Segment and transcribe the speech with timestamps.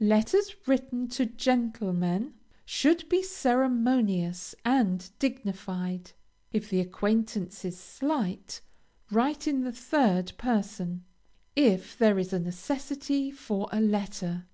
[0.00, 6.10] LETTERS WRITTEN TO GENTLEMEN should be ceremonious and dignified.
[6.52, 8.62] If the acquaintance is slight,
[9.12, 11.04] write in the third person,
[11.54, 14.46] if there is a necessity for a letter.